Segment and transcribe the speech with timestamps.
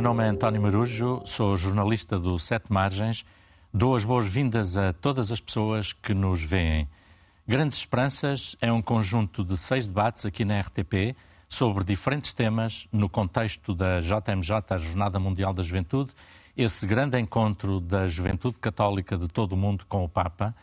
[0.00, 3.22] meu nome é António Marujo, sou jornalista do Sete Margens.
[3.70, 6.88] Dou as boas-vindas a todas as pessoas que nos veem.
[7.46, 11.14] Grandes Esperanças é um conjunto de seis debates aqui na RTP
[11.50, 16.12] sobre diferentes temas no contexto da JMJ, a Jornada Mundial da Juventude,
[16.56, 20.56] esse grande encontro da juventude católica de todo o mundo com o Papa,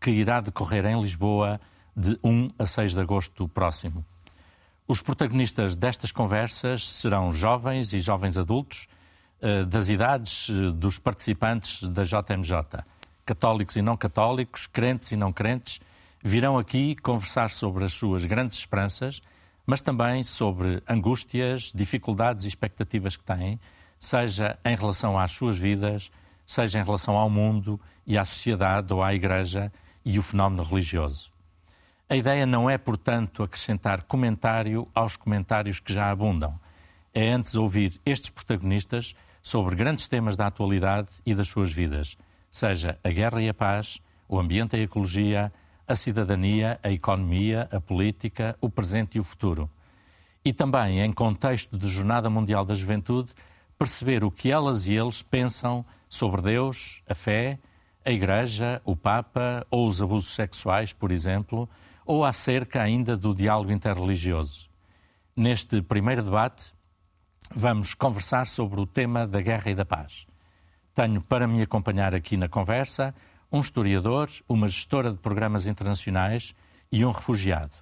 [0.00, 1.60] que irá decorrer em Lisboa
[1.96, 4.04] de 1 a 6 de agosto próximo.
[4.86, 8.86] Os protagonistas destas conversas serão jovens e jovens adultos
[9.40, 12.84] eh, das idades eh, dos participantes da JMJ.
[13.24, 15.80] Católicos e não católicos, crentes e não crentes,
[16.22, 19.22] virão aqui conversar sobre as suas grandes esperanças,
[19.66, 23.58] mas também sobre angústias, dificuldades e expectativas que têm,
[23.98, 26.10] seja em relação às suas vidas,
[26.44, 29.72] seja em relação ao mundo e à sociedade ou à Igreja
[30.04, 31.33] e o fenómeno religioso.
[32.08, 36.58] A ideia não é, portanto, acrescentar comentário aos comentários que já abundam.
[37.14, 42.16] É antes ouvir estes protagonistas sobre grandes temas da atualidade e das suas vidas,
[42.50, 45.52] seja a guerra e a paz, o ambiente e a ecologia,
[45.86, 49.70] a cidadania, a economia, a política, o presente e o futuro.
[50.44, 53.30] E também, em contexto de Jornada Mundial da Juventude,
[53.78, 57.58] perceber o que elas e eles pensam sobre Deus, a fé,
[58.04, 61.68] a Igreja, o Papa ou os abusos sexuais, por exemplo,
[62.04, 64.68] ou acerca ainda do diálogo interreligioso.
[65.36, 66.74] Neste primeiro debate,
[67.50, 70.26] vamos conversar sobre o tema da guerra e da paz.
[70.94, 73.14] Tenho para me acompanhar aqui na conversa
[73.50, 76.54] um historiador, uma gestora de programas internacionais
[76.90, 77.72] e um refugiado.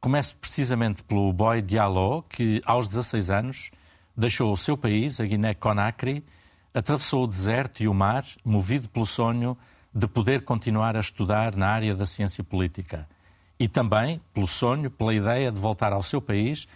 [0.00, 3.70] Começo precisamente pelo Boy Diallo, que aos 16 anos
[4.16, 6.24] deixou o seu país, a Guiné-Conakry,
[6.72, 9.56] atravessou o deserto e o mar, movido pelo sonho
[9.94, 13.08] de poder continuar a estudar na área da ciência política
[13.58, 16.66] e também pelo sonho, pela ideia de voltar ao seu país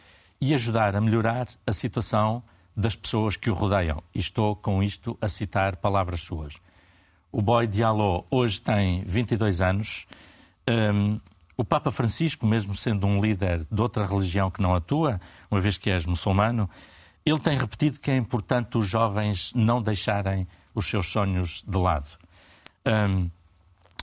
[0.40, 2.42] e ajudar a melhorar a situação
[2.76, 4.02] das pessoas que o rodeiam.
[4.14, 6.54] E estou com isto a citar palavras suas.
[7.32, 10.06] O Boy Diallo hoje tem 22 anos.
[10.68, 11.18] Um,
[11.56, 15.76] o Papa Francisco, mesmo sendo um líder de outra religião que não atua, uma vez
[15.76, 16.70] que és muçulmano,
[17.26, 22.08] ele tem repetido que é importante os jovens não deixarem os seus sonhos de lado.
[22.86, 23.28] Um,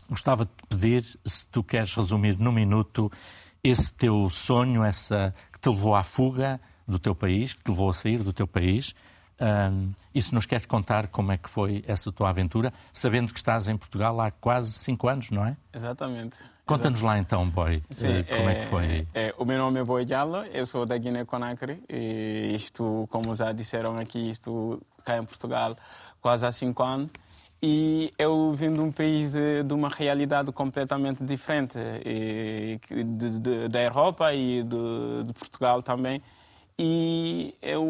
[0.10, 3.12] gostava de pedir se tu queres resumir num minuto
[3.64, 7.90] esse teu sonho, essa que te levou à fuga do teu país, que te levou
[7.90, 8.94] a sair do teu país.
[9.42, 13.40] Um, e se nos queres contar como é que foi essa tua aventura, sabendo que
[13.40, 15.58] estás em Portugal há quase cinco anos, não é?
[15.74, 16.38] Exatamente.
[16.66, 19.08] Conta-nos lá então, Boy, Sim, eh, como é, é, que foi.
[19.14, 23.52] É, o meu nome é Boy Diallo, eu sou da Guiné-Conakry e estou, como já
[23.52, 25.76] disseram aqui, estou cá em Portugal
[26.22, 27.12] quase há cinco anos.
[27.68, 33.68] E eu vim de um país de, de uma realidade completamente diferente, e, de, de,
[33.70, 36.22] da Europa e de, Portugal também.
[36.78, 37.86] E eu,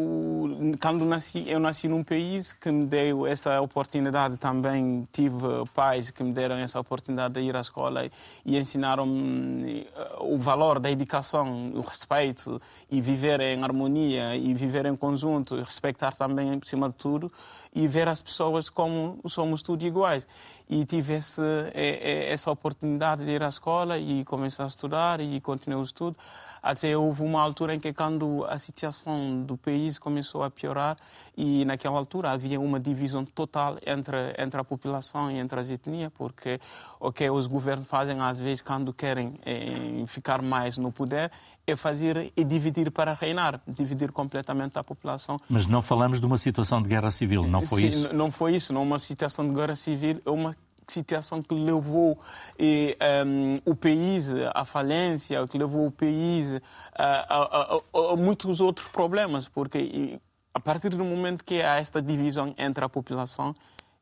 [0.80, 5.02] quando nasci, eu nasci num país que me deu essa oportunidade também.
[5.10, 8.08] Tive pais que me deram essa oportunidade de ir à escola
[8.44, 14.86] e ensinaram-me eh, o valor da educação, o respeito e viver em harmonia e viver
[14.86, 17.32] em conjunto, respeitar também, por cima de tudo,
[17.74, 20.28] e ver as pessoas como somos todos iguais.
[20.70, 21.42] E tive esse,
[21.74, 26.16] essa oportunidade de ir à escola e começar a estudar e continuar o estudo.
[26.62, 30.96] Até houve uma altura em que, quando a situação do país começou a piorar,
[31.36, 36.10] e naquela altura havia uma divisão total entre, entre a população e entre as etnias,
[36.16, 36.58] porque
[36.98, 41.30] o que os governos fazem, às vezes, quando querem eh, ficar mais no poder,
[41.66, 45.38] é fazer e dividir para reinar, dividir completamente a população.
[45.48, 48.12] Mas não falamos de uma situação de guerra civil, não foi Sim, isso?
[48.14, 50.54] Não foi isso, não uma situação de guerra civil, é uma
[50.88, 52.18] situação que levou
[52.58, 56.60] e, um, o país à falência, que levou o país
[56.94, 60.18] a, a, a, a, muitos outros problemas, porque
[60.54, 63.54] a partir do momento que há esta divisão entre a população,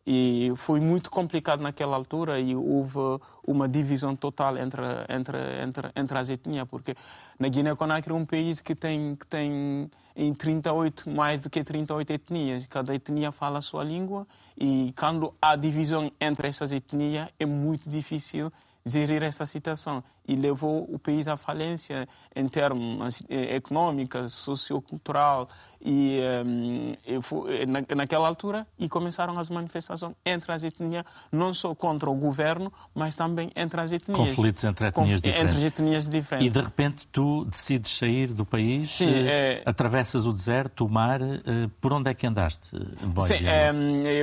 [0.07, 2.99] e foi muito complicado naquela altura e houve
[3.47, 6.95] uma divisão total entre, entre, entre, entre as etnias, porque
[7.39, 12.13] na Guiné-Conakry é um país que tem, que tem em 38, mais do que 38
[12.13, 12.67] etnias.
[12.67, 14.27] Cada etnia fala a sua língua
[14.59, 18.53] e quando há divisão entre essas etnias é muito difícil
[18.85, 25.49] gerir essa situação e levou o país à falência em termos eh, econômicos, sociocultural
[25.85, 31.75] e, um, e na, naquela altura e começaram as manifestações entre as etnias, não só
[31.75, 34.19] contra o governo, mas também entre as etnias.
[34.19, 35.55] Conflitos entre etnias Conf, diferentes.
[35.55, 36.49] Entre etnias diferentes.
[36.49, 39.69] E de repente tu decides sair do país, Sim, eh, é...
[39.69, 42.71] atravessas o deserto, o mar, eh, por onde é que andaste?
[43.03, 43.37] Boy, Sim,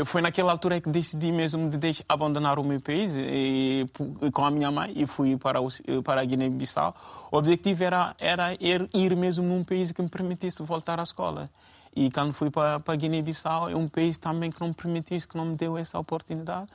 [0.05, 3.85] foi naquela altura que decidi mesmo de deixar, abandonar o meu país e,
[4.33, 5.69] com a minha mãe e fui para o
[6.03, 6.95] para a Guiné-Bissau,
[7.31, 11.49] o objetivo era, era ir, mesmo num país que me permitisse voltar à escola.
[11.95, 15.35] E quando fui para, para Guiné-Bissau, é um país também que não me permitiu que
[15.35, 16.67] não me deu essa oportunidade.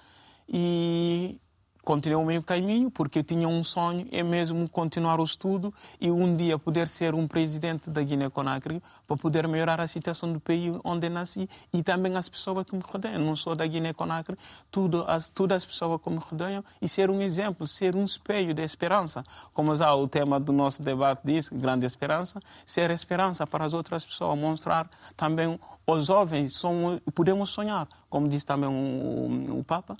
[0.48, 1.40] E
[1.86, 6.10] continuei o mesmo caminho, porque eu tinha um sonho, é mesmo continuar o estudo e
[6.10, 10.74] um dia poder ser um presidente da Guiné-Conakry para poder melhorar a situação do país
[10.82, 13.20] onde nasci e também as pessoas que me rodeiam.
[13.20, 14.36] Não sou da Guiné-Conakry,
[14.68, 18.52] tudo, as, todas as pessoas que me rodeiam e ser um exemplo, ser um espelho
[18.52, 19.22] de esperança.
[19.54, 24.04] Como já o tema do nosso debate diz, grande esperança, ser esperança para as outras
[24.04, 25.56] pessoas, mostrar também
[25.86, 29.94] os jovens, são, podemos sonhar, como diz também o, o Papa,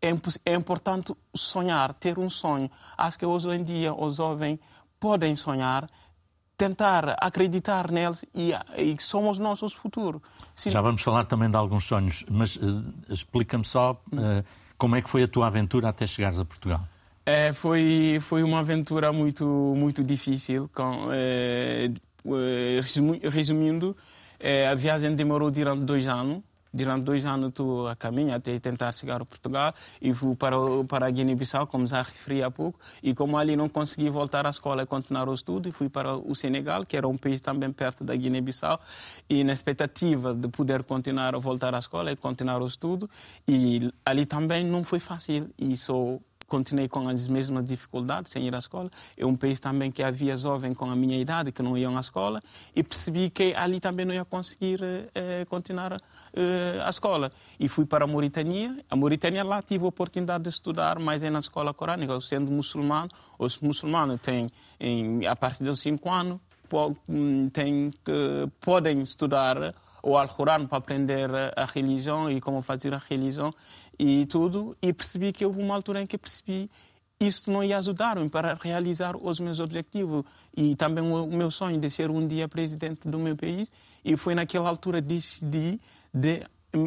[0.00, 0.10] é,
[0.44, 2.70] é importante sonhar, ter um sonho.
[2.96, 4.58] Acho que hoje em dia os jovens
[4.98, 5.88] podem sonhar,
[6.56, 10.20] tentar acreditar neles e, e somos nossos futuros.
[10.54, 10.70] Sim.
[10.70, 14.44] Já vamos falar também de alguns sonhos, mas uh, explica-me só uh,
[14.78, 16.80] como é que foi a tua aventura até chegares a Portugal.
[17.24, 19.44] É, foi, foi uma aventura muito,
[19.76, 20.70] muito difícil.
[20.72, 21.90] Com, é,
[23.30, 23.96] resumindo,
[24.38, 26.42] é, a viagem demorou durante dois anos
[26.76, 30.56] durante dois anos estou a caminho até tentar chegar a Portugal e fui para,
[30.88, 34.82] para Guiné-Bissau, como já referi há pouco, e como ali não consegui voltar à escola
[34.82, 38.14] e continuar o estudo, fui para o Senegal, que era um país também perto da
[38.14, 38.78] Guiné-Bissau,
[39.28, 43.08] e na expectativa de poder continuar a voltar à escola e continuar o estudo,
[43.48, 45.76] e ali também não foi fácil, e
[46.46, 48.90] continuei com as mesmas dificuldades sem ir à escola.
[49.16, 52.00] É um país também que havia jovens com a minha idade que não iam à
[52.00, 52.42] escola
[52.74, 54.80] e percebi que ali também não ia conseguir
[55.14, 55.96] eh, continuar
[56.34, 57.32] eh, a escola.
[57.58, 58.84] E fui para a Mauritânia.
[58.88, 62.18] A Mauritânia lá tive a oportunidade de estudar, mas é na escola corânica.
[62.20, 64.48] Sendo muçulmano, os muçulmanos têm,
[64.78, 66.40] em, a partir dos 5 anos,
[67.08, 67.90] hum, têm,
[68.60, 69.74] podem estudar
[70.06, 73.52] o Al-Quran para aprender a religião e como fazer a religião
[73.98, 76.70] e tudo, e percebi que houve uma altura em que percebi
[77.18, 80.22] isso não ia ajudar-me para realizar os meus objetivos
[80.54, 83.72] e também o meu sonho de ser um dia presidente do meu país.
[84.04, 85.80] E foi naquela altura que decidi
[86.12, 86.42] de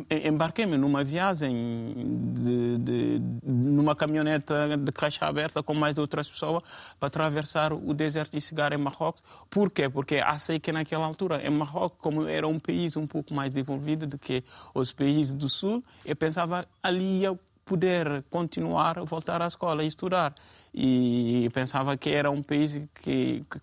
[0.09, 6.63] embarquei-me numa viagem de, de, numa caminhoneta de caixa aberta com mais outras pessoas
[6.99, 9.21] para atravessar o deserto e chegar em Marrocos.
[9.49, 9.89] Por quê?
[9.89, 14.05] Porque achei que naquela altura, em Marrocos, como era um país um pouco mais desenvolvido
[14.07, 14.43] do que
[14.73, 20.33] os países do Sul, eu pensava ali ia poder continuar, voltar à escola e estudar.
[20.73, 23.61] E pensava que era um país que, que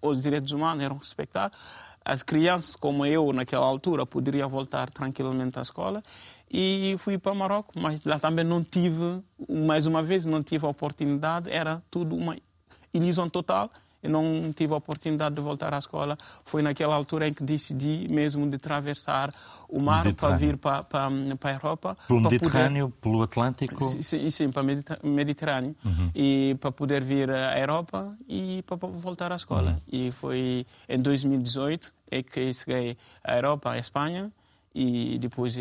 [0.00, 1.58] os direitos humanos eram respeitados
[2.04, 6.02] as crianças como eu naquela altura poderia voltar tranquilamente à escola
[6.52, 10.68] e fui para Marrocos, mas lá também não tive, mais uma vez, não tive a
[10.68, 12.36] oportunidade, era tudo uma
[12.92, 13.70] ilusão total.
[14.02, 16.18] Eu não tive a oportunidade de voltar à escola.
[16.44, 19.32] Foi naquela altura em que decidi mesmo de atravessar
[19.68, 21.96] o mar para vir para, para, para a Europa.
[22.08, 23.00] Pelo Mediterrâneo, poder...
[23.00, 23.84] pelo Atlântico?
[24.02, 25.76] Sim, sim para o Mediterrâneo.
[25.84, 26.10] Uhum.
[26.14, 29.80] E para poder vir à Europa e para voltar à escola.
[29.92, 30.06] Uhum.
[30.06, 34.30] E foi em 2018 é que cheguei à Europa, à Espanha,
[34.74, 35.56] e depois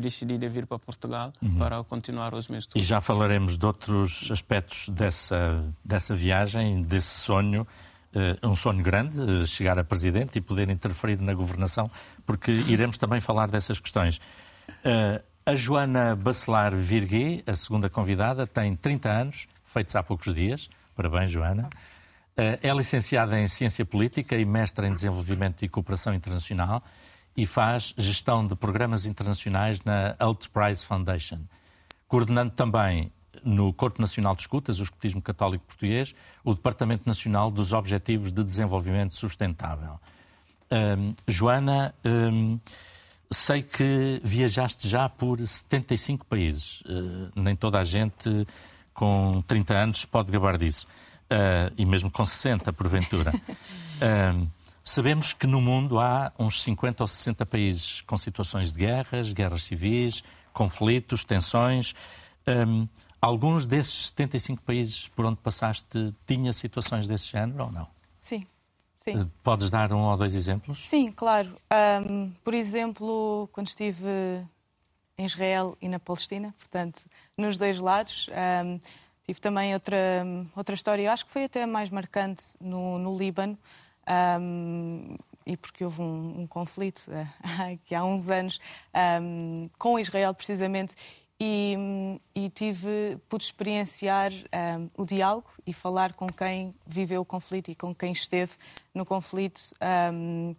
[0.00, 1.58] decidi de vir para Portugal uhum.
[1.58, 2.82] para continuar os meus estudos.
[2.82, 7.66] E já falaremos de outros aspectos dessa, dessa viagem, desse sonho,
[8.14, 11.90] uh, um sonho grande, uh, chegar a presidente e poder interferir na governação,
[12.26, 14.18] porque iremos também falar dessas questões.
[14.84, 20.68] Uh, a Joana Bacelar Virguet, a segunda convidada, tem 30 anos, feitos há poucos dias.
[20.94, 21.70] Parabéns, Joana.
[22.36, 26.82] É licenciada em Ciência Política e mestra em Desenvolvimento e Cooperação Internacional
[27.36, 30.16] e faz gestão de programas internacionais na
[30.52, 31.40] Prize Foundation,
[32.08, 33.12] coordenando também
[33.44, 38.42] no Corpo Nacional de Escutas, o Escutismo Católico Português, o Departamento Nacional dos Objetivos de
[38.42, 39.98] Desenvolvimento Sustentável.
[40.70, 42.58] Um, Joana, um,
[43.30, 46.80] sei que viajaste já por 75 países.
[46.82, 48.46] Uh, nem toda a gente
[48.92, 50.86] com 30 anos pode gabar disso.
[51.26, 53.32] Uh, e mesmo com 60, porventura.
[53.34, 54.46] Uh,
[54.90, 59.62] Sabemos que no mundo há uns 50 ou 60 países com situações de guerras, guerras
[59.62, 61.94] civis, conflitos, tensões.
[62.44, 62.88] Um,
[63.22, 67.86] alguns desses 75 países por onde passaste tinha situações desse género ou não?
[68.18, 68.44] Sim.
[68.96, 69.18] Sim.
[69.18, 70.80] Hum, podes dar um ou dois exemplos?
[70.80, 71.56] Sim, claro.
[72.04, 74.44] Um, por exemplo, quando estive
[75.16, 77.00] em Israel e na Palestina, portanto,
[77.38, 78.28] nos dois lados,
[78.64, 78.80] um,
[79.24, 83.56] tive também outra, outra história, eu acho que foi até mais marcante no, no Líbano,
[84.08, 85.16] um,
[85.46, 88.60] e porque houve um, um conflito uh, que há uns anos
[89.22, 90.94] um, com Israel precisamente
[91.42, 91.74] e,
[92.34, 97.74] e, tive pude experienciar um, o diálogo e falar com quem viveu o conflito e
[97.74, 98.52] com quem esteve
[98.94, 99.74] no conflito
[100.12, 100.54] um,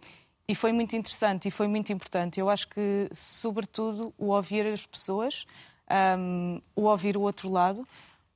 [0.48, 2.40] e foi muito interessante e foi muito importante.
[2.40, 5.46] Eu acho que sobretudo o ouvir as pessoas
[6.18, 7.86] um, o ouvir o outro lado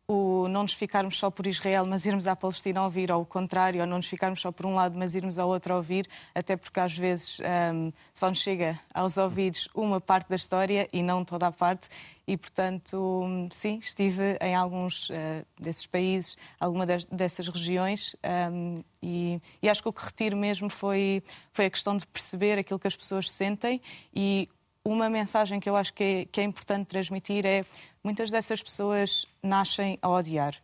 [0.09, 3.81] o não nos ficarmos só por Israel, mas irmos à Palestina ouvir, ou o contrário,
[3.81, 6.79] ou não nos ficarmos só por um lado, mas irmos ao outro ouvir, até porque
[6.79, 7.39] às vezes
[7.75, 11.89] um, só nos chega aos ouvidos uma parte da história e não toda a parte.
[12.29, 18.17] E, portanto, sim, estive em alguns uh, desses países, alguma dessas regiões,
[18.53, 21.23] um, e, e, acho que o que retiro mesmo foi,
[21.53, 23.81] foi a questão de perceber aquilo que as pessoas sentem
[24.15, 24.49] e
[24.87, 27.65] uma mensagem que eu acho que é, que é importante transmitir é
[28.07, 30.55] muitas dessas pessoas nascem a odiar.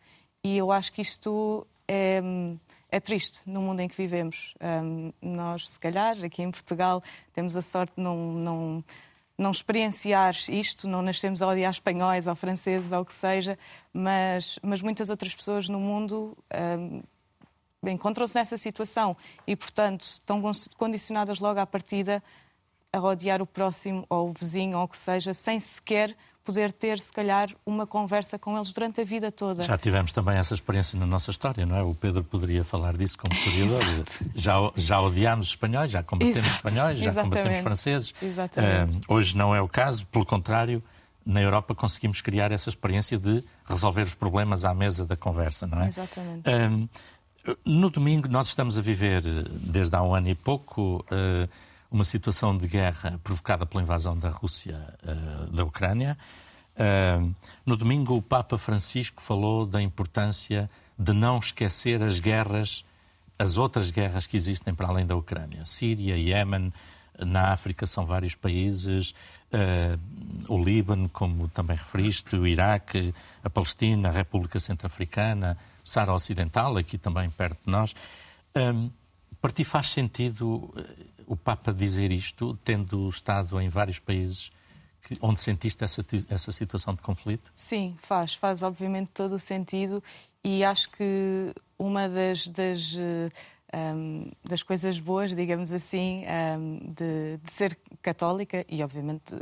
[0.45, 2.23] E eu acho que isto é,
[2.89, 4.55] é triste no mundo em que vivemos.
[4.61, 7.03] Um, nós, se calhar, aqui em Portugal,
[7.35, 8.85] temos a sorte de não, não,
[9.37, 13.59] não experienciar isto, não nascemos a odiar espanhóis ou franceses ou o que seja,
[13.93, 17.03] mas, mas muitas outras pessoas no mundo um,
[17.91, 19.17] encontram-se nessa situação
[19.49, 20.41] e, portanto, estão
[20.77, 22.23] condicionadas logo à partida
[22.93, 26.99] a odiar o próximo ou o vizinho ou o que seja, sem sequer poder ter,
[26.99, 29.63] se calhar, uma conversa com eles durante a vida toda.
[29.63, 31.83] Já tivemos também essa experiência na nossa história, não é?
[31.83, 34.05] O Pedro poderia falar disso como historiador.
[34.35, 36.57] já, já odiámos espanhóis, já combatemos Exato.
[36.57, 37.37] espanhóis, já Exatamente.
[37.37, 38.11] combatemos franceses.
[38.11, 40.83] Uh, hoje não é o caso, pelo contrário,
[41.25, 45.81] na Europa conseguimos criar essa experiência de resolver os problemas à mesa da conversa, não
[45.83, 45.89] é?
[45.89, 46.49] Exatamente.
[46.49, 51.49] Uh, no domingo, nós estamos a viver, desde há um ano e pouco, uh,
[51.93, 56.17] uma situação de guerra provocada pela invasão da Rússia uh, da Ucrânia.
[56.75, 57.35] Uh,
[57.67, 62.83] no domingo, o Papa Francisco falou da importância de não esquecer as guerras,
[63.39, 65.67] as outras guerras que existem para além da Ucrânia.
[65.67, 66.73] Síria, Iémen,
[67.19, 69.15] na África são vários países,
[69.53, 70.01] uh,
[70.49, 76.79] o Líbano, como também referiste, o Iraque, a Palestina, a República Centro-Africana, o Sara Ocidental,
[76.79, 77.95] aqui também perto de nós.
[78.57, 78.91] Um,
[79.43, 80.73] para ti faz sentido
[81.27, 84.51] o Papa dizer isto, tendo estado em vários países
[85.03, 87.51] que, onde sentiste essa, essa situação de conflito?
[87.55, 88.35] Sim, faz.
[88.35, 90.03] Faz, obviamente, todo o sentido
[90.45, 93.29] e acho que uma das, das, um,
[93.73, 96.25] ehm, das coisas boas, digamos assim,
[96.59, 99.35] um, de, de, ser católica e, obviamente,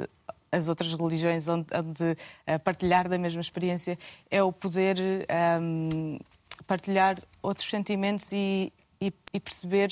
[0.52, 3.98] as outras religiões onde, onde uh, partilhar da mesma experiência
[4.30, 4.98] é o poder
[5.60, 6.18] um,
[6.66, 9.90] partilhar outros sentimentos e, e, e perceber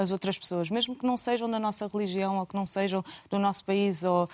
[0.00, 3.38] as outras pessoas, mesmo que não sejam da nossa religião ou que não sejam do
[3.38, 4.28] nosso país ou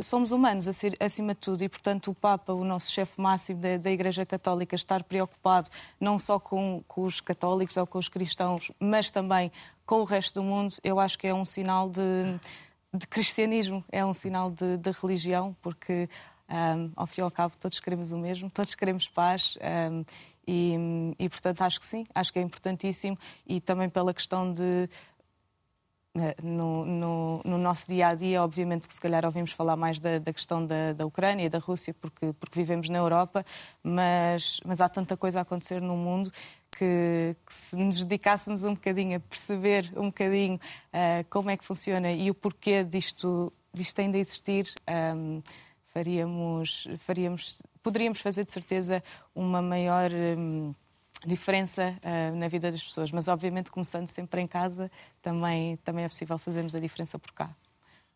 [0.00, 0.66] somos humanos
[1.00, 4.74] acima de tudo e, portanto, o Papa, o nosso chefe máximo da, da, Igreja Católica,
[4.74, 9.52] estar preocupado não só com, com, os católicos ou com os cristãos, mas também
[9.86, 12.38] com o resto do mundo, eu acho que é um sinal de,
[12.92, 16.08] de cristianismo, é um sinal de, de religião, porque,
[16.48, 19.56] um, ao fim e ao cabo, todos queremos o mesmo, todos queremos paz.
[19.90, 20.04] Um,
[20.46, 20.74] e,
[21.18, 24.88] e, portanto, acho que sim, acho que é importantíssimo e também pela questão de.
[26.14, 29.98] Eh, no, no, no, nosso dia a dia, obviamente que se calhar ouvimos falar mais
[29.98, 33.46] da, da questão da, da, Ucrânia e da Rússia, porque, porque vivemos na Europa,
[33.82, 36.30] mas, mas há tanta coisa a acontecer no mundo
[36.76, 41.64] que, que, se nos dedicássemos um bocadinho a perceber um bocadinho uh, como é que
[41.64, 44.70] funciona e o porquê disto, disto ainda existir.
[44.86, 45.42] Um, ehm,
[45.92, 49.02] faríamos, faríamos, poderíamos fazer de certeza
[49.34, 50.74] uma maior hum,
[51.26, 53.12] diferença uh, na vida das pessoas.
[53.12, 57.50] Mas, obviamente, começando sempre em casa, também, também é possível fazermos a diferença por cá.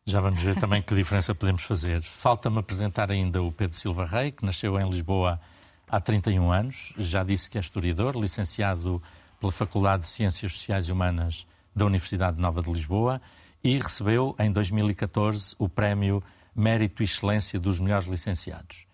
[0.04, 2.02] Já vamos ver também que diferença podemos fazer.
[2.02, 5.40] Falta-me apresentar ainda o Pedro Silva Rei, que nasceu em Lisboa
[5.88, 6.92] há 31 anos.
[6.96, 9.02] Já disse que é historiador, licenciado
[9.40, 13.20] pela Faculdade de Ciências Sociais e Humanas da Universidade Nova de Lisboa
[13.62, 16.22] e recebeu em 2014 o prémio
[16.56, 18.86] Mérito e Excelência dos melhores licenciados.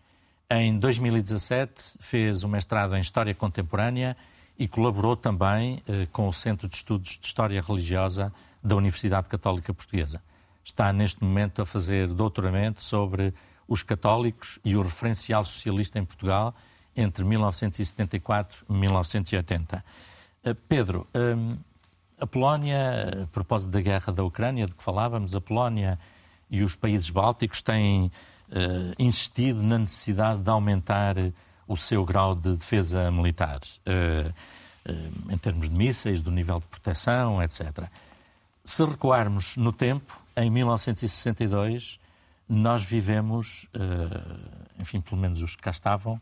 [0.50, 4.16] Em 2017 fez o mestrado em História Contemporânea
[4.59, 9.73] e colaborou também eh, com o Centro de Estudos de História Religiosa da Universidade Católica
[9.73, 10.23] Portuguesa.
[10.62, 13.33] Está neste momento a fazer doutoramento sobre
[13.66, 16.54] os católicos e o referencial socialista em Portugal
[16.95, 19.85] entre 1974 e 1980.
[20.45, 21.57] Eh, Pedro, eh,
[22.21, 25.99] a Polónia, a propósito da guerra da Ucrânia, de que falávamos, a Polónia
[26.52, 28.12] e os países bálticos têm
[28.50, 31.16] uh, insistido na necessidade de aumentar
[31.66, 36.66] o seu grau de defesa militar, uh, uh, em termos de mísseis, do nível de
[36.66, 37.85] proteção, etc.
[38.62, 41.99] Se recuarmos no tempo, em 1962,
[42.49, 43.66] nós vivemos,
[44.78, 46.21] enfim, pelo menos os que cá estavam,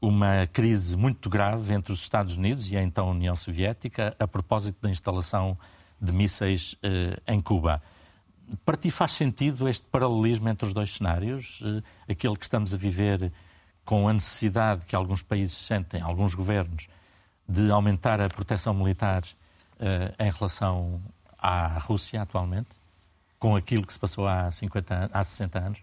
[0.00, 4.78] uma crise muito grave entre os Estados Unidos e a então União Soviética a propósito
[4.82, 5.56] da instalação
[6.00, 6.76] de mísseis
[7.26, 7.82] em Cuba.
[8.64, 11.60] Para ti faz sentido este paralelismo entre os dois cenários?
[11.64, 13.32] Eh, aquele que estamos a viver
[13.84, 16.88] com a necessidade que alguns países sentem, alguns governos,
[17.48, 21.02] de aumentar a proteção militar uh, em relação
[21.36, 22.68] à Rússia atualmente,
[23.38, 25.78] com aquilo que se passou há, 50, há 60 anos?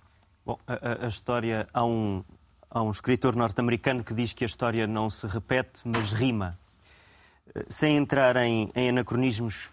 [0.46, 2.24] Bom, a, a história, há um,
[2.72, 6.58] há um escritor norte-americano que diz que a história não se repete, mas rima.
[7.68, 9.70] Sem entrar em, em anacronismos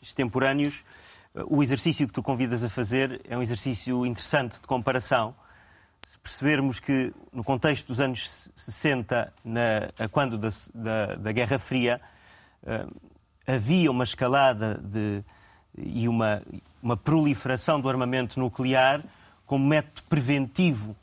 [0.00, 0.82] extemporâneos,
[1.34, 5.34] o exercício que tu convidas a fazer é um exercício interessante de comparação.
[6.02, 12.00] Se percebermos que, no contexto dos anos 60, na, quando da, da, da Guerra Fria,
[12.62, 12.94] uh,
[13.46, 15.24] havia uma escalada de,
[15.76, 16.42] e uma,
[16.82, 19.02] uma proliferação do armamento nuclear
[19.46, 20.94] como método preventivo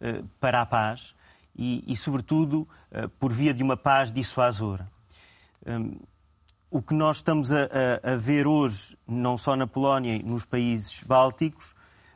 [0.00, 1.14] uh, para a paz
[1.56, 4.86] e, e sobretudo, uh, por via de uma paz dissuasora.
[5.66, 5.96] Um,
[6.72, 7.64] o que nós estamos a,
[8.02, 11.72] a, a, ver hoje, não só na Polónia e nos países bálticos,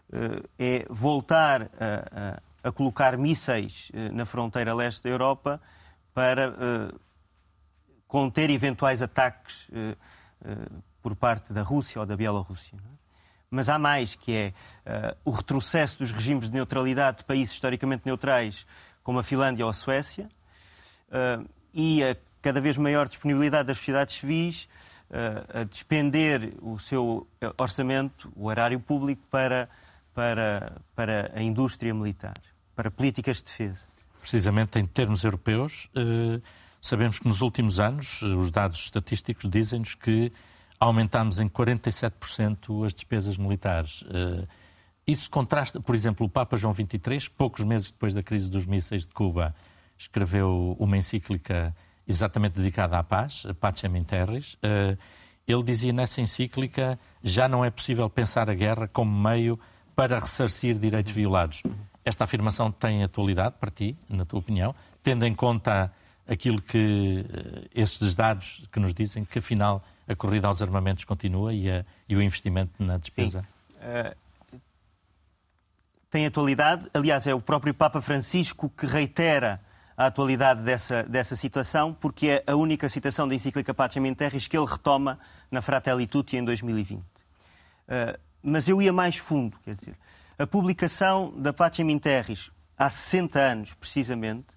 [0.08, 5.60] uh, é voltar a, a, colocar mísseis uh, na fronteira leste da Europa
[6.14, 7.00] para uh,
[8.08, 9.68] conter eventuais ataques
[11.02, 12.76] por parte da Rússia ou da Bielorrússia.
[12.76, 12.96] É?
[13.50, 14.52] Mas há mais, que é
[15.24, 18.66] o retrocesso dos regimes de neutralidade de países historicamente neutrais,
[19.02, 20.28] como a Finlândia ou a Suécia,
[21.74, 24.68] e a cada vez maior disponibilidade das sociedades civis
[25.10, 27.26] uh, a despender o seu
[27.58, 29.68] orçamento, o erário público, para,
[30.14, 32.34] para, para a indústria militar,
[32.76, 33.88] para políticas de defesa.
[34.20, 36.40] Precisamente em termos europeus, uh,
[36.80, 40.32] sabemos que nos últimos anos os dados estatísticos dizem-nos que
[40.78, 44.04] aumentámos em 47% as despesas militares.
[45.04, 49.04] Isso contrasta, por exemplo, o Papa João XXIII, poucos meses depois da crise dos mísseis
[49.04, 49.52] de Cuba,
[49.98, 51.74] escreveu uma encíclica
[52.06, 54.56] exatamente dedicada à paz, Pacem in Terris.
[54.62, 54.96] Eh,
[55.46, 59.58] ele dizia nessa encíclica já não é possível pensar a guerra como meio
[59.94, 61.62] para ressarcir direitos violados.
[62.04, 65.92] Esta afirmação tem atualidade para ti, na tua opinião, tendo em conta
[66.26, 71.52] aquilo que eh, esses dados que nos dizem que afinal a corrida aos armamentos continua
[71.52, 73.46] e, a, e o investimento na despesa?
[73.74, 74.16] Uh,
[76.10, 76.88] tem atualidade.
[76.94, 79.60] Aliás, é o próprio Papa Francisco que reitera
[79.96, 84.46] a atualidade dessa, dessa situação, porque é a única citação da encíclica Pacem in Terris
[84.46, 85.18] que ele retoma
[85.50, 87.00] na Fratelli Tutti em 2020.
[87.00, 87.04] Uh,
[88.42, 89.96] mas eu ia mais fundo, quer dizer,
[90.38, 94.48] a publicação da Pacem in Terris há 60 anos, precisamente,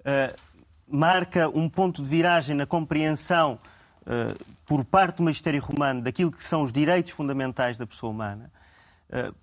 [0.00, 0.38] uh,
[0.86, 3.58] marca um ponto de viragem na compreensão
[4.02, 8.50] uh, por parte do magistério romano daquilo que são os direitos fundamentais da pessoa humana,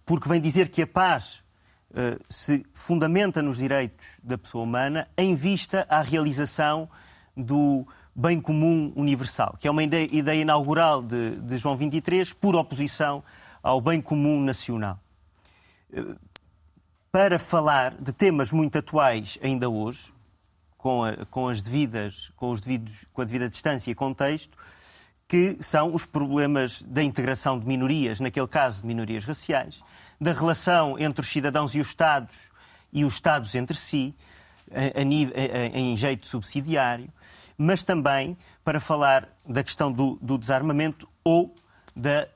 [0.03, 1.40] porque vem dizer que a paz
[2.29, 6.89] se fundamenta nos direitos da pessoa humana em vista à realização
[7.35, 12.55] do bem comum universal, que é uma ideia, ideia inaugural de, de, João 23, por
[12.55, 13.23] oposição
[13.63, 14.99] ao bem comum nacional.
[15.93, 16.15] Eh,
[17.11, 20.13] para falar de temas muito atuais ainda hoje,
[20.77, 24.57] com, a, com as devidas, com, os devidos, com a devida distância e contexto,
[25.31, 29.81] que são os problemas da integração de minorias, naquele caso de minorias raciais,
[30.19, 32.51] da relação entre os cidadãos e os Estados
[32.91, 34.13] e os Estados entre si,
[34.93, 37.07] em jeito subsidiário,
[37.57, 41.55] mas também para falar da questão do, do desarmamento ou
[41.95, 42.27] da,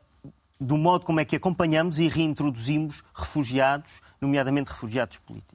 [0.58, 5.54] do modo como é que acompanhamos e reintroduzimos refugiados, nomeadamente refugiados políticos.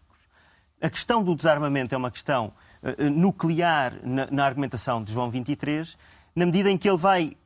[0.78, 5.96] A questão do desarmamento é uma questão uh, nuclear na, na argumentação de João 23,
[6.34, 7.36] na medida em que ele vai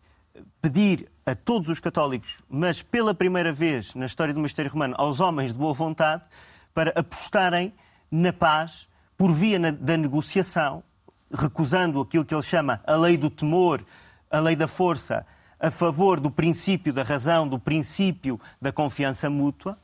[0.61, 5.21] pedir a todos os católicos, mas pela primeira vez na história do Mistério Romano, aos
[5.21, 6.23] homens de boa vontade,
[6.75, 7.73] para apostarem
[8.11, 10.83] na paz por via da negociação,
[11.33, 13.85] recusando aquilo que ele chama a lei do temor,
[14.31, 15.27] a lei da força,
[15.59, 19.79] a favor do princípio da razão, do princípio da confiança mútua,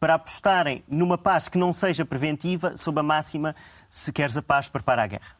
[0.00, 3.54] para apostarem numa paz que não seja preventiva, sob a máxima:
[3.88, 5.36] se queres a paz, prepara a guerra.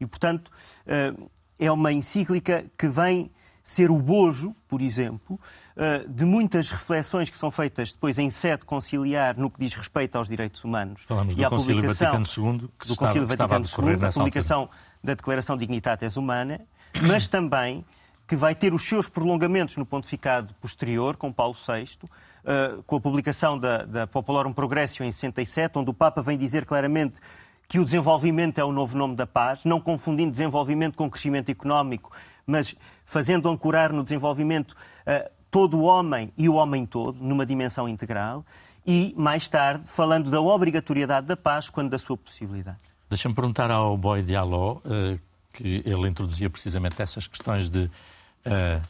[0.00, 0.50] E, portanto,
[0.86, 1.12] eh,
[1.58, 3.30] é uma encíclica que vem
[3.62, 5.40] ser o bojo, por exemplo,
[5.74, 10.16] eh, de muitas reflexões que são feitas depois em sede conciliar no que diz respeito
[10.16, 11.02] aos direitos humanos.
[11.04, 14.78] Falamos do e Concílio Vaticano II, que do estava, Concílio Vaticano II, a publicação altura.
[15.02, 16.60] da Declaração Dignitatis Humana,
[17.00, 17.86] mas também
[18.26, 21.88] que vai ter os seus prolongamentos no pontificado posterior, com Paulo VI,
[22.44, 26.66] eh, com a publicação da, da Popularum Progressio em 67, onde o Papa vem dizer
[26.66, 27.18] claramente
[27.68, 32.10] que o desenvolvimento é o novo nome da paz, não confundindo desenvolvimento com crescimento económico
[32.46, 32.74] mas
[33.04, 38.44] fazendo ancorar no desenvolvimento uh, todo o homem e o homem todo, numa dimensão integral,
[38.86, 42.78] e, mais tarde, falando da obrigatoriedade da paz quando da sua possibilidade.
[43.08, 45.18] Deixa-me perguntar ao Boy Diallo, uh,
[45.52, 48.82] que ele introduzia precisamente essas questões de uh,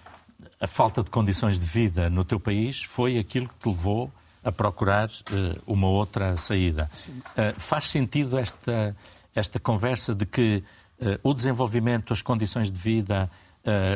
[0.61, 4.11] a falta de condições de vida no teu país foi aquilo que te levou
[4.45, 6.91] a procurar uh, uma outra saída.
[7.09, 8.95] Uh, faz sentido esta,
[9.35, 10.63] esta conversa de que
[11.01, 13.31] uh, o desenvolvimento, as condições de vida,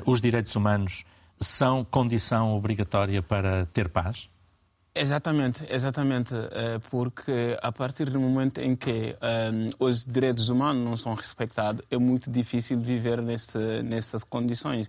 [0.07, 1.05] os direitos humanos
[1.39, 4.27] são condição obrigatória para ter paz?
[4.95, 6.35] Exatamente, exatamente,
[6.89, 11.99] porque a partir do momento em que um, os direitos humanos não são respeitados, é
[11.99, 14.89] muito difícil viver nesse, nessas condições.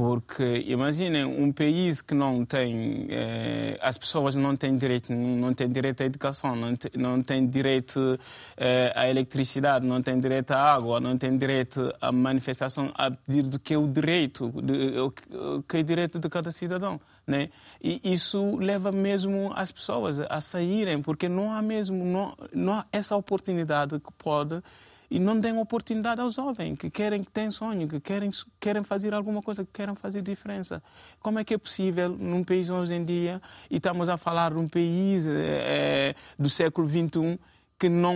[0.00, 5.68] Porque imaginem um país que não tem, eh, as pessoas não têm direito, não têm
[5.68, 8.18] direito à educação, não, não têm direito
[8.56, 13.42] eh, à eletricidade, não têm direito à água, não têm direito à manifestação a pedir
[13.42, 17.50] do que é o direito, o que é o direito de cada cidadão, né?
[17.78, 22.86] E isso leva mesmo as pessoas a saírem, porque não há mesmo não, não há
[22.90, 24.62] essa oportunidade que pode
[25.10, 29.12] e não dêem oportunidade aos jovens que querem, que têm sonho, que querem, querem fazer
[29.12, 30.82] alguma coisa, que querem fazer diferença.
[31.18, 34.58] Como é que é possível num país hoje em dia, e estamos a falar de
[34.58, 37.40] um país é, do século XXI,
[37.78, 38.14] que não,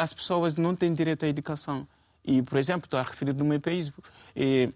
[0.00, 1.86] as pessoas não têm direito à educação?
[2.24, 3.92] E, por exemplo, estou a referir do meu país.
[4.34, 4.72] E,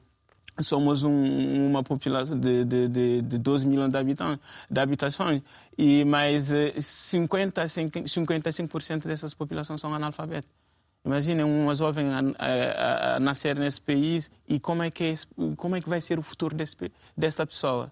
[0.62, 5.42] somos um, uma população de, de, de, de 12 milhões de, habitantes, de habitações,
[5.78, 10.60] e mais 50, 55% dessas populações são analfabetas.
[11.04, 15.14] Imaginem uma jovem a, a, a, nascer nesse país e como é que, é,
[15.56, 16.76] como é que vai ser o futuro desse,
[17.16, 17.90] desta pessoa.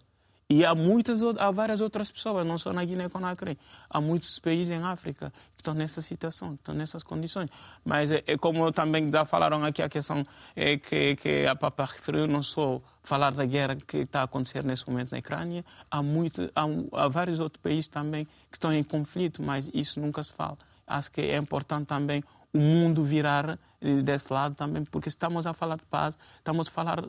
[0.50, 3.58] E há muitas, há várias outras pessoas, não só na Guiné-Conakry.
[3.90, 7.50] Há muitos países em África que estão nessa situação, estão nessas condições.
[7.84, 10.24] Mas é, é como também já falaram aqui a questão
[10.56, 14.64] é, que, que a Papa referiu, não só falar da guerra que está a acontecer
[14.64, 18.82] nesse momento na Ucrânia, há, muito, há, há vários outros países também que estão em
[18.82, 20.56] conflito, mas isso nunca se fala.
[20.86, 22.24] Acho que é importante também
[22.58, 26.70] o mundo virar eh, desse lado também, porque estamos a falar de paz, estamos a
[26.70, 27.04] falar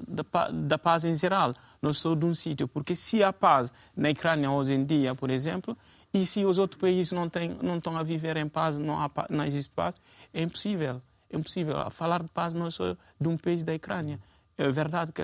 [0.53, 2.67] da, paz em geral, não só de um sítio.
[2.67, 5.75] Porque se há paz na Ucrânia hoje em dia, por exemplo,
[6.13, 9.09] e se os outros países não, têm, não estão a viver em paz, não, há,
[9.27, 9.95] não existe paz,
[10.31, 11.01] é impossível.
[11.31, 11.89] É impossível.
[11.89, 14.19] Falar de paz não é só de um país da Ucrânia.
[14.55, 15.23] É verdade que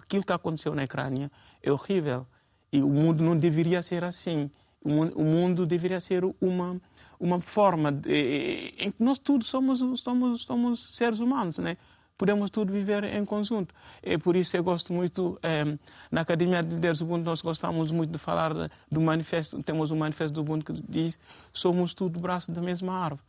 [0.00, 2.26] aquilo que aconteceu na Ucrânia é horrível.
[2.72, 4.48] E o mundo não deveria ser assim.
[4.84, 6.80] O mundo deveria ser uma
[7.18, 11.76] uma forma de, em que nós todos somos, somos, somos seres humanos, né?
[12.16, 13.74] podemos todos viver em conjunto.
[14.02, 15.64] É por isso eu gosto muito, é,
[16.10, 18.52] na Academia de Líderes do Ubuntu, nós gostamos muito de falar
[18.90, 21.18] do manifesto, temos um manifesto do Ubuntu que diz
[21.52, 23.22] somos tudo braço da mesma árvore.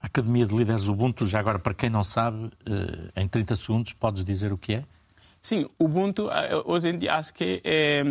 [0.00, 3.54] A Academia de Líderes do Ubuntu, já agora, para quem não sabe, eh, em 30
[3.54, 4.84] segundos, podes dizer o que é?
[5.42, 8.02] Sim, o Ubuntu, eh, hoje em dia, acho que é,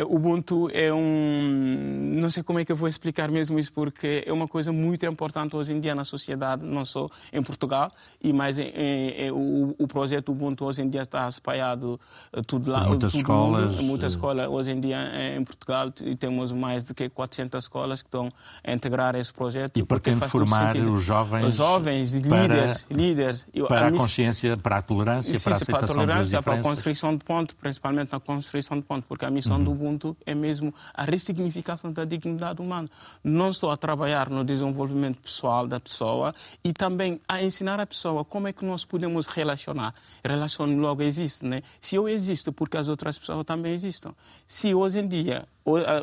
[0.00, 2.16] Ubuntu é um.
[2.18, 5.04] Não sei como é que eu vou explicar mesmo isso, porque é uma coisa muito
[5.04, 7.90] importante hoje em dia na sociedade, não só em Portugal,
[8.22, 12.00] e mais em, em, em, o, o, projeto Ubuntu hoje em dia está espalhado
[12.32, 12.86] eh, tudo lá.
[12.86, 13.76] Muitas tudo escolas.
[13.76, 14.48] Mundo, muitas escolas.
[14.48, 18.30] Hoje em dia em Portugal temos mais de que 400 escolas que estão
[18.64, 19.76] a integrar esse projeto.
[19.76, 21.46] E pretende formar os jovens.
[21.48, 22.86] Os jovens, para, líderes.
[22.90, 23.46] líderes.
[23.68, 26.54] Para a, a consciência, para a tolerância, sim, para a aceitação para a tolerância, para
[26.54, 29.64] a construção de ponto, principalmente na construção de ponto, porque a missão uhum.
[29.64, 29.81] do
[30.24, 32.88] É mesmo a ressignificação da dignidade humana.
[33.22, 38.24] Não só a trabalhar no desenvolvimento pessoal da pessoa e também a ensinar a pessoa
[38.24, 39.94] como é que nós podemos relacionar.
[40.24, 41.62] Relação logo existe, né?
[41.80, 44.12] Se eu existo, porque as outras pessoas também existem.
[44.46, 45.46] Se hoje em dia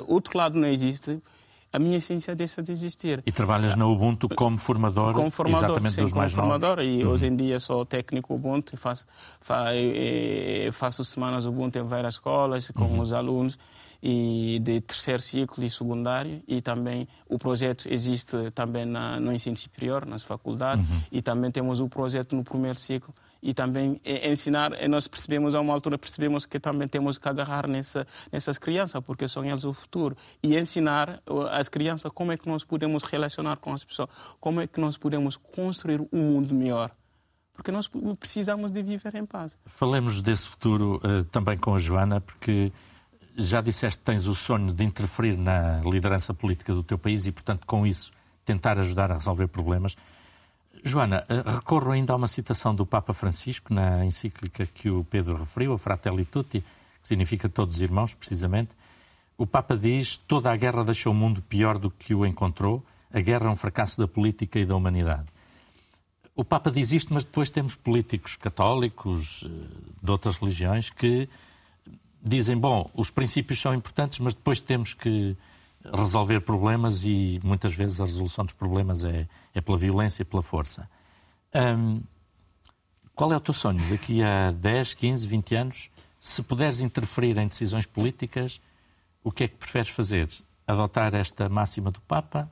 [0.08, 1.22] outro lado não existe,
[1.72, 3.22] a minha essência deixa de existir.
[3.26, 6.86] E trabalhas na Ubuntu como formador, como formador exatamente sim, dos como mais formador, novos?
[6.86, 7.12] E uhum.
[7.12, 9.06] hoje em dia sou técnico Ubuntu faço,
[10.72, 13.02] faço semanas Ubuntu em várias escolas com uhum.
[13.02, 13.58] os alunos
[14.02, 19.58] e de terceiro ciclo e secundário e também o projeto existe também na, no ensino
[19.58, 21.02] superior, nas faculdades uhum.
[21.12, 25.74] e também temos o projeto no primeiro ciclo e também ensinar, nós percebemos a uma
[25.74, 30.16] altura, percebemos que também temos que agarrar nessa, nessas crianças, porque são eles o futuro,
[30.44, 31.22] e ensinar
[31.52, 34.98] as crianças como é que nós podemos relacionar com as pessoas, como é que nós
[34.98, 36.92] podemos construir um mundo melhor.
[37.54, 39.58] Porque nós precisamos de viver em paz.
[39.66, 42.72] Falemos desse futuro uh, também com a Joana, porque
[43.36, 47.32] já disseste que tens o sonho de interferir na liderança política do teu país e,
[47.32, 48.12] portanto, com isso,
[48.46, 49.96] tentar ajudar a resolver problemas.
[50.84, 55.38] Joana, eh, recorro ainda a uma citação do Papa Francisco na encíclica que o Pedro
[55.38, 56.62] referiu, a Fratelli Tutti,
[57.02, 58.72] que significa todos os irmãos, precisamente.
[59.38, 62.84] O Papa diz: toda a guerra deixou o mundo pior do que o encontrou.
[63.12, 65.28] A guerra é um fracasso da política e da humanidade.
[66.36, 69.50] O Papa diz isto, mas depois temos políticos católicos eh,
[70.02, 71.28] de outras religiões que
[72.22, 75.36] dizem: bom, os princípios são importantes, mas depois temos que
[75.84, 80.42] resolver problemas e muitas vezes a resolução dos problemas é, é pela violência e pela
[80.42, 80.90] força.
[83.16, 85.90] Qual é o teu sonho daqui a 10, 15, 20 anos?
[86.20, 88.62] Se puderes interferir em decisões políticas,
[89.24, 90.30] o que é que preferes fazer?
[90.68, 92.50] Adotar esta máxima do Papa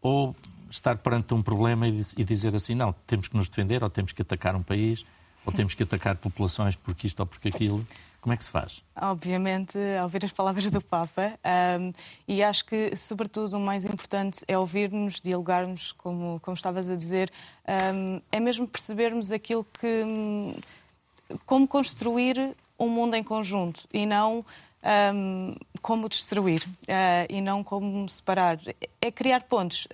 [0.00, 0.34] ou
[0.70, 4.22] estar perante um problema e dizer assim, não, temos que nos defender ou temos que
[4.22, 5.04] atacar um país
[5.44, 7.86] ou temos que atacar populações porque isto ou porque aquilo.
[8.26, 8.82] Como é que se faz?
[9.00, 11.38] Obviamente, ouvir as palavras do Papa.
[11.78, 11.92] Um,
[12.26, 17.30] e acho que, sobretudo, o mais importante é ouvirmos, dialogarmos, como, como estavas a dizer.
[17.94, 20.56] Um, é mesmo percebermos aquilo que.
[21.46, 24.44] como construir um mundo em conjunto e não.
[25.14, 28.58] Um, como destruir uh, e não como separar.
[29.00, 29.86] É criar pontos.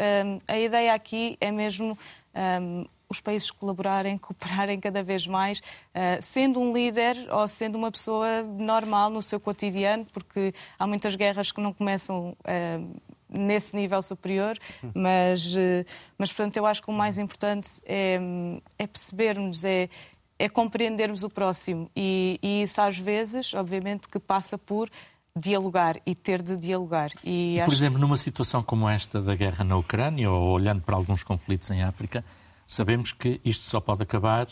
[0.48, 1.98] a ideia aqui é mesmo
[3.12, 8.42] os países colaborarem, cooperarem cada vez mais, uh, sendo um líder ou sendo uma pessoa
[8.42, 14.58] normal no seu cotidiano, porque há muitas guerras que não começam uh, nesse nível superior,
[14.94, 15.84] mas, uh,
[16.18, 18.18] mas portanto eu acho que o mais importante é,
[18.78, 19.88] é percebermos, é,
[20.38, 24.90] é compreendermos o próximo e, e isso às vezes, obviamente, que passa por
[25.36, 27.10] dialogar e ter de dialogar.
[27.24, 27.76] E, e por acho...
[27.76, 31.82] exemplo, numa situação como esta da guerra na Ucrânia ou olhando para alguns conflitos em
[31.82, 32.24] África,
[32.72, 34.48] sabemos que isto só pode acabar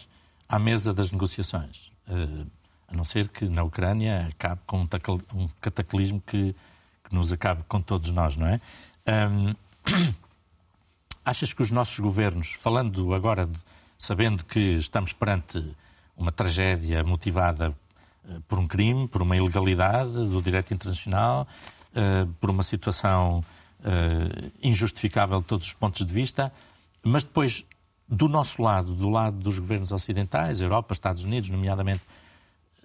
[0.49, 1.91] à mesa das negociações.
[2.09, 2.47] Uh,
[2.89, 4.87] a não ser que na Ucrânia acabe com
[5.35, 6.55] um cataclismo que,
[7.05, 8.61] que nos acabe com todos nós, não é?
[9.07, 9.55] Um,
[11.25, 13.57] achas que os nossos governos, falando agora, de,
[13.97, 15.65] sabendo que estamos perante
[16.17, 17.71] uma tragédia motivada
[18.25, 21.47] uh, por um crime, por uma ilegalidade do direito internacional,
[21.93, 23.43] uh, por uma situação
[24.63, 26.53] injustificável de todos os pontos de vista,
[27.03, 27.65] mas depois
[28.11, 32.03] do nosso lado, do lado dos governos ocidentais, Europa, Estados Unidos, nomeadamente,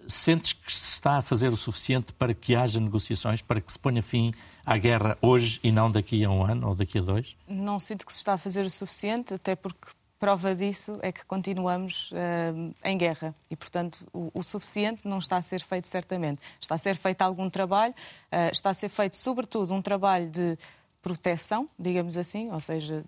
[0.08, 3.80] sentes que se está a fazer o suficiente para que haja negociações, para que se
[3.80, 4.32] ponha fim
[4.64, 7.36] à guerra hoje e não daqui a um ano ou daqui a dois?
[7.48, 9.88] Não sinto que se está a fazer o suficiente, até porque
[10.20, 15.38] prova disso é que continuamos uh, em guerra e, portanto, o, o, suficiente não está
[15.38, 16.40] a ser feito certamente.
[16.62, 17.94] Está a ser feito algum trabalho,
[18.32, 20.58] uh, está a ser feito, sobretudo, um trabalho de
[21.02, 23.04] proteção, digamos assim, ou seja,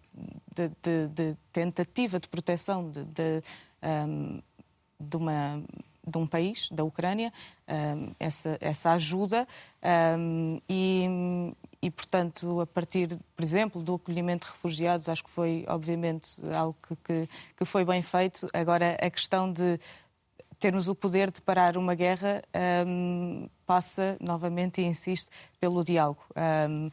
[0.58, 3.44] de, de, de tentativa de proteção de, de,
[3.84, 4.42] um,
[5.00, 5.64] de, uma,
[6.06, 7.32] de um país, da Ucrânia,
[7.68, 9.48] um, essa, essa ajuda
[10.18, 15.64] um, e, e, portanto, a partir, por exemplo, do acolhimento de refugiados, acho que foi,
[15.68, 18.50] obviamente, algo que, que, que foi bem feito.
[18.54, 19.80] Agora, a questão de
[20.60, 22.42] termos o poder de parar uma guerra
[22.88, 26.24] um, passa, novamente, e insisto, pelo diálogo.
[26.36, 26.90] Um,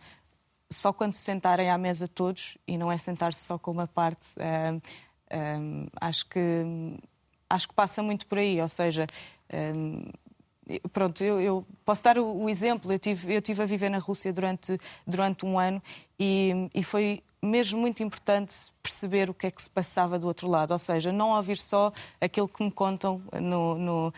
[0.75, 4.21] só quando se sentarem à mesa todos, e não é sentar-se só com uma parte,
[6.01, 6.41] acho, que,
[7.49, 8.61] acho que passa muito por aí.
[8.61, 9.07] Ou seja,
[10.93, 12.93] pronto, eu, eu, posso dar o, o, exemplo.
[12.93, 15.83] Eu tive, eu tive a viver na Rússia durante, durante um ano
[16.19, 20.49] e, e foi mesmo muito importante perceber o que é que se passava do outro
[20.49, 20.73] lado.
[20.73, 23.79] Ou seja, não ouvir só aquilo que me contam no.
[23.79, 24.15] no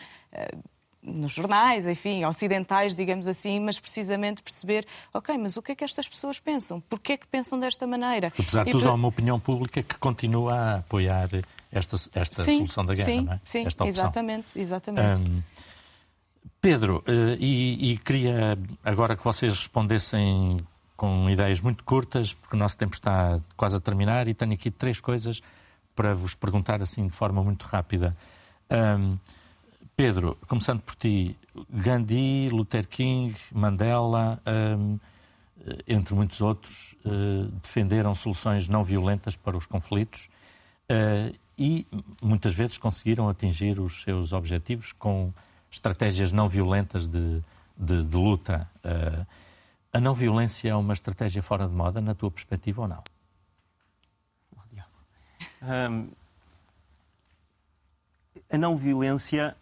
[1.07, 5.83] nos jornais, enfim, ocidentais, digamos assim, mas precisamente perceber, ok, mas o que é que
[5.83, 6.81] estas pessoas pensam?
[6.81, 8.27] Porquê é que pensam desta maneira?
[8.27, 11.29] Apesar de tudo, há uma opinião pública que continua a apoiar
[11.71, 13.41] esta, esta sim, solução da guerra, sim, não é?
[13.43, 14.03] Sim, esta opção.
[14.03, 15.29] exatamente, exatamente.
[15.29, 15.41] Um,
[16.61, 20.57] Pedro, eh, e, e queria agora que vocês respondessem
[20.95, 24.71] com ideias muito curtas, porque o nosso tempo está quase a terminar e tenho aqui
[24.71, 25.41] três coisas
[25.95, 28.17] para vos perguntar assim de forma muito rápida.
[28.69, 29.17] Um,
[29.97, 31.35] Pedro, começando por ti,
[31.71, 34.39] Gandhi, Luther King, Mandela,
[34.77, 34.99] um,
[35.87, 40.29] entre muitos outros, uh, defenderam soluções não violentas para os conflitos
[40.83, 41.87] uh, e
[42.21, 45.33] muitas vezes conseguiram atingir os seus objetivos com
[45.71, 47.41] estratégias não violentas de,
[47.75, 48.69] de, de luta.
[48.85, 49.25] Uh,
[49.91, 53.03] a não violência é uma estratégia fora de moda, na tua perspectiva, ou não?
[55.59, 56.11] Um,
[58.47, 59.57] a não violência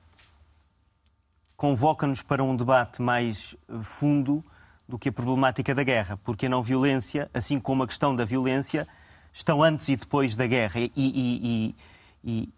[1.55, 4.43] convoca-nos para um debate mais fundo
[4.87, 8.23] do que a problemática da guerra, porque a não violência, assim como a questão da
[8.23, 8.87] violência,
[9.33, 11.75] estão antes e depois da guerra e, e,
[12.23, 12.49] e,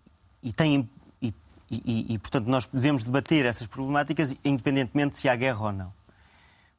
[0.44, 0.90] e têm
[1.70, 5.94] e, portanto nós devemos debater essas problemáticas independentemente se há guerra ou não.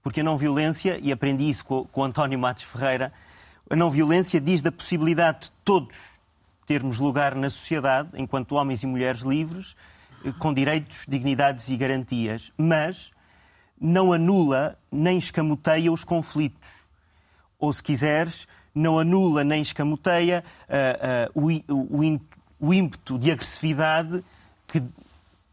[0.03, 3.13] Porque a não violência, e aprendi isso com, com António Matos Ferreira,
[3.69, 6.19] a não violência diz da possibilidade de todos
[6.65, 9.75] termos lugar na sociedade enquanto homens e mulheres livres
[10.39, 13.11] com direitos, dignidades e garantias, mas
[13.81, 16.71] não anula nem escamoteia os conflitos.
[17.59, 22.21] Ou, se quiseres, não anula nem escamoteia uh, uh, o, o,
[22.61, 24.25] o, ímpeto de agressividade
[24.67, 24.83] que,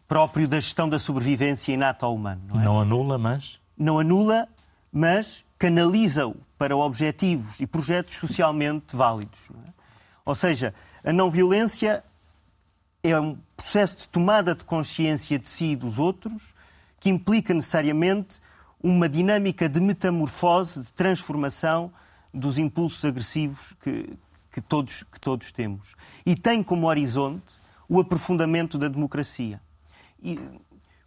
[0.08, 2.41] próprio da gestão da sobrevivência inata ao humano.
[2.47, 2.63] Não, é?
[2.63, 3.60] não anula, mas?
[3.78, 4.47] Não anula,
[4.91, 9.39] mas canaliza-o para objetivos e projetos socialmente válidos.
[9.49, 9.69] É?
[10.25, 10.73] Ou seja,
[11.04, 12.04] a não violência
[13.04, 16.54] é um processo de tomada de consciência de si e dos outros
[16.99, 18.39] que implica necessariamente
[18.82, 21.91] uma dinâmica de metamorfose, de transformação
[22.32, 24.13] dos impulsos agressivos que,
[24.51, 25.95] que, todos, que todos temos.
[26.23, 27.41] E tem como horizonte
[27.89, 29.60] o aprofundamento da democracia.
[30.21, 30.39] E,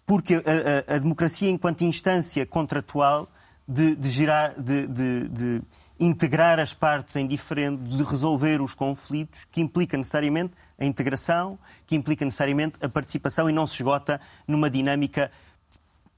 [0.05, 3.31] porque a, a, a, democracia, enquanto instância contratual
[3.69, 5.63] de, de, gerar, de, de, de
[5.99, 11.97] integrar as partes em diferente, de resolver os conflitos, que implica necessariamente a integração, que
[11.97, 15.31] implica necessariamente a participação e não se esgota numa dinâmica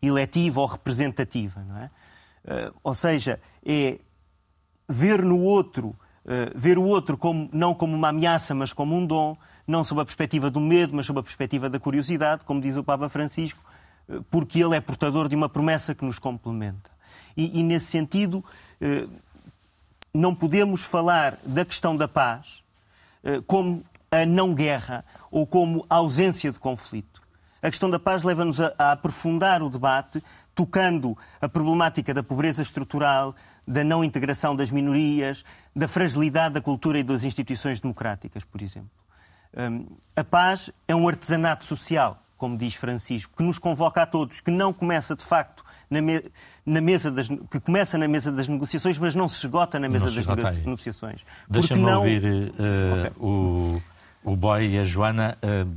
[0.03, 1.63] eletiva ou representativa.
[1.67, 1.91] Não é?
[2.45, 3.99] Uh, ou seja, é
[4.89, 5.97] ver no outro, uh,
[6.55, 10.05] ver o outro como, não como uma ameaça, mas como um dom, não sob a
[10.05, 13.63] perspectiva do medo, mas sob a perspectiva da curiosidade, como diz o Papa Francisco,
[14.09, 16.91] uh, porque ele é portador de uma promessa que nos complementa.
[17.37, 18.45] E, e nesse sentido,
[20.13, 22.63] não podemos falar da questão da paz
[23.47, 27.23] como a não guerra ou como a ausência de conflito.
[27.63, 30.23] A questão da paz leva-nos a, a, aprofundar o debate,
[30.55, 33.35] tocando a problemática da pobreza estrutural,
[33.67, 35.45] da não integração das minorias,
[35.77, 38.91] da fragilidade da cultura e das instituições democráticas, por exemplo.
[39.57, 44.41] Um, a paz é um artesanato social, como diz Francisco, que nos convoca a todos,
[44.41, 46.25] que não começa de facto na, me,
[46.65, 50.07] na mesa das, que começa na mesa das negociações, mas não se esgota na mesa
[50.11, 51.25] das negociações.
[51.49, 51.99] Deixa-me não...
[51.99, 53.13] ouvir uh, okay.
[53.19, 53.83] o
[54.23, 55.71] o Boy e a Joana uh,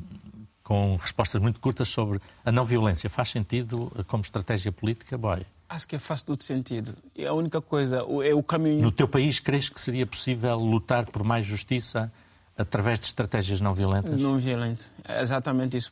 [0.64, 3.10] com respostas muito curtas sobre a não violência.
[3.10, 5.46] Faz sentido uh, como estratégia política, Boy?
[5.68, 6.94] Acho que faz todo sentido.
[7.16, 8.82] E a única coisa é o caminho.
[8.82, 12.12] No teu país, crees que seria possível lutar por mais justiça
[12.56, 14.22] através de estratégias não violentas?
[14.22, 14.88] Não violentas.
[15.04, 15.92] É exatamente isso.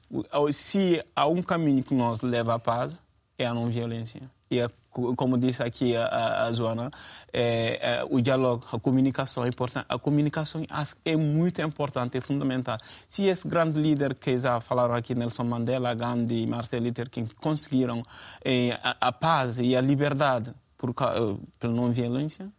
[0.54, 3.02] Se há um caminho que nos leva à paz,
[3.42, 4.22] é a não violência.
[4.50, 6.92] E a como disse aqui a, a Joana,
[7.32, 9.86] é, é, o diálogo, a comunicação é importante.
[9.88, 10.66] A comunicação
[11.06, 12.78] é muito importante, é fundamental.
[13.08, 18.04] Se esse grande líder que já falaram aqui, Nelson Mandela, Gandhi Martin Luther King, conseguiram
[18.44, 22.50] é, a, a, paz e a liberdade por, eh, pela não violência,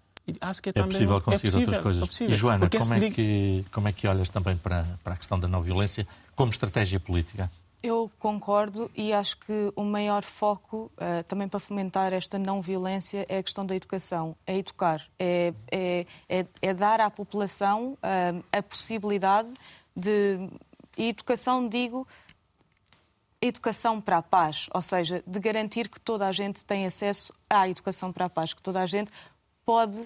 [0.40, 2.02] acho que é, é possível conseguir é possível, outras coisas.
[2.02, 2.34] É possível.
[2.34, 5.46] E Joana, como é, que, como é que olhas também para, para a questão da
[5.46, 7.50] não violência como estratégia política?
[7.82, 13.26] Eu concordo e acho que o maior foco uh, também para fomentar esta não violência
[13.28, 14.36] é a questão da educação.
[14.46, 19.52] É educar, é, é, é, é dar à população uh, a possibilidade
[19.96, 20.48] de.
[20.96, 22.06] E educação, digo,
[23.40, 27.68] educação para a paz, ou seja, de garantir que toda a gente tem acesso à
[27.68, 29.10] educação para a paz, que toda a gente
[29.64, 29.98] pode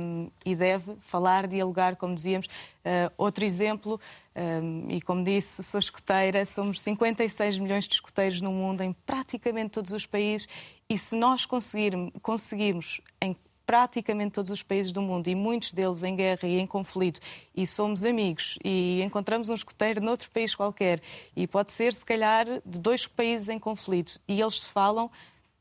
[0.00, 2.46] um, e deve falar, dialogar, como dizíamos.
[2.46, 4.00] Uh, outro exemplo,
[4.38, 9.70] um, e como disse, sou escoteira, somos 56 milhões de escoteiros no mundo, em praticamente
[9.70, 10.48] todos os países,
[10.88, 16.04] e se nós conseguirmos, conseguirmos em praticamente todos os países do mundo, e muitos deles
[16.04, 17.20] em guerra e em conflito,
[17.54, 21.02] e somos amigos, e encontramos um escoteiro noutro país qualquer,
[21.34, 25.10] e pode ser, se calhar, de dois países em conflito, e eles se falam,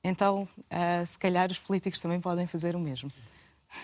[0.04, 3.12] então, uh, se calhar, os políticos também podem fazer o mesmo.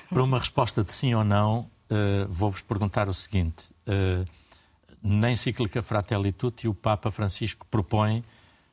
[0.07, 3.65] Para uma resposta de sim ou não, uh, vou-vos perguntar o seguinte.
[3.87, 4.25] Uh,
[5.03, 8.23] na encíclica Fratelli Tutti, o Papa Francisco propõe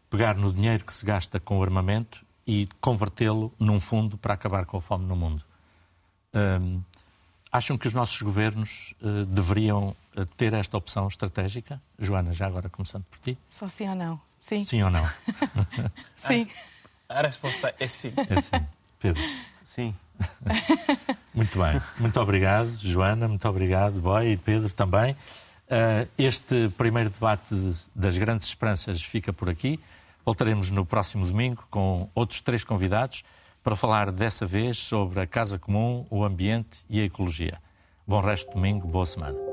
[0.08, 4.64] pegar no dinheiro que se gasta com o armamento e convertê-lo num fundo para acabar
[4.64, 5.44] com a fome no mundo.
[6.32, 6.82] Um,
[7.50, 9.96] acham que os nossos governos uh, deveriam
[10.36, 11.80] ter esta opção estratégica?
[11.98, 13.36] Joana, já agora começando por ti.
[13.48, 14.20] Só sim ou não?
[14.38, 14.62] Sim.
[14.62, 15.08] Sim ou não?
[16.16, 16.48] sim.
[17.08, 18.12] A, a resposta é sim.
[18.28, 18.64] É sim.
[18.98, 19.22] Pedro.
[19.64, 19.94] Sim.
[21.34, 21.80] Muito bem.
[21.98, 23.28] Muito obrigado, Joana.
[23.28, 25.16] Muito obrigado, Boy e Pedro também.
[25.70, 27.54] Uh, este primeiro debate
[27.94, 29.78] das grandes esperanças fica por aqui.
[30.24, 33.22] Voltaremos no próximo domingo com outros três convidados
[33.62, 37.60] para falar dessa vez sobre a casa comum, o ambiente e a ecologia.
[38.04, 39.49] Bom resto de domingo, boa semana.